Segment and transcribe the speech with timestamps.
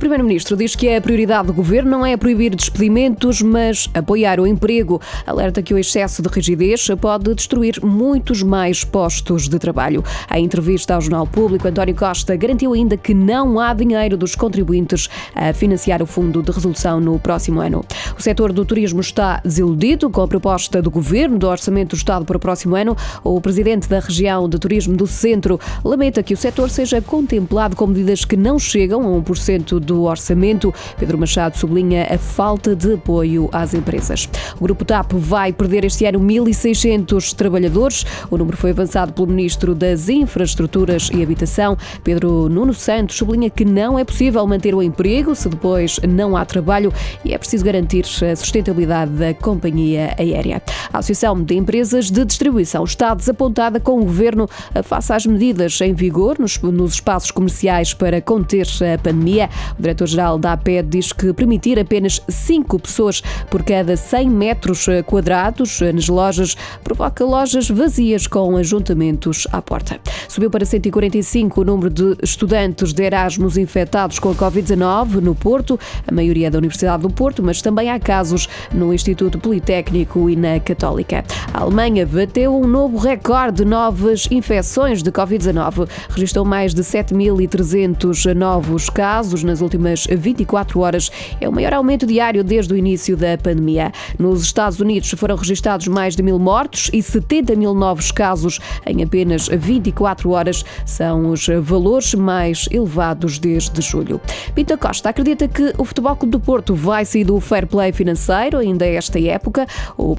[0.00, 4.98] Primeiro-Ministro diz que a prioridade do governo não é proibir despedimentos, mas apoiar o emprego.
[5.26, 10.02] Alerta que o excesso de rigidez pode destruir muitos mais postos de trabalho.
[10.34, 15.06] Em entrevista ao Jornal Público, António Costa garantiu ainda que não há dinheiro dos contribuintes
[15.34, 17.84] a financiar o fundo de resolução no próximo ano.
[18.18, 22.24] O setor do turismo está desiludido com a proposta do governo do Orçamento do Estado
[22.24, 22.96] para o próximo ano.
[23.22, 27.86] O presidente da região de turismo do Centro lamenta que o setor seja contemplado com
[27.86, 30.72] medidas que não chegam a 1% do orçamento.
[30.98, 34.28] Pedro Machado sublinha a falta de apoio às empresas.
[34.58, 38.04] O Grupo TAP vai perder este ano 1.600 trabalhadores.
[38.30, 41.76] O número foi avançado pelo Ministro das Infraestruturas e Habitação.
[42.04, 46.44] Pedro Nuno Santos sublinha que não é possível manter o emprego se depois não há
[46.44, 46.92] trabalho
[47.24, 50.62] e é preciso garantir a sustentabilidade da companhia aérea.
[50.92, 54.48] A Associação de Empresas de Distribuição está desapontada com o governo
[54.82, 59.48] face às medidas em vigor nos, nos espaços comerciais para conter a pandemia.
[59.78, 65.80] O diretor-geral da APED diz que permitir apenas 5 pessoas por cada 100 metros quadrados
[65.94, 70.00] nas lojas provoca lojas vazias com ajuntamentos à porta.
[70.28, 75.78] Subiu para 145 o número de estudantes de Erasmus infectados com a Covid-19 no Porto,
[76.06, 80.58] a maioria da Universidade do Porto, mas também há casos no Instituto Politécnico e na
[80.80, 81.22] Católica.
[81.52, 85.86] A Alemanha bateu um novo recorde de novas infecções de Covid-19.
[86.08, 91.10] Registrou mais de 7.300 novos casos nas últimas 24 horas.
[91.38, 93.92] É o maior aumento diário desde o início da pandemia.
[94.18, 99.02] Nos Estados Unidos foram registrados mais de mil mortos e 70 mil novos casos em
[99.02, 100.64] apenas 24 horas.
[100.86, 104.18] São os valores mais elevados desde julho.
[104.54, 108.56] Pinta Costa acredita que o Futebol Clube do Porto vai sair do fair play financeiro
[108.56, 109.66] ainda esta época.
[109.98, 110.16] O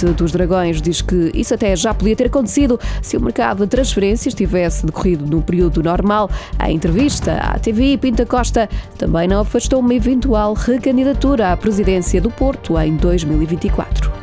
[0.00, 3.70] presidente dos Dragões diz que isso até já podia ter acontecido se o mercado de
[3.70, 6.30] transferências tivesse decorrido no período normal.
[6.58, 12.30] A entrevista à TV, Pinta Costa também não afastou uma eventual recandidatura à presidência do
[12.30, 14.19] Porto em 2024.